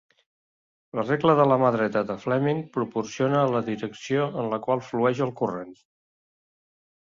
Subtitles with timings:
[0.99, 5.25] La regla de la mà dreta de Fleming proporciona la direcció en la qual flueix
[5.29, 5.79] el corrent.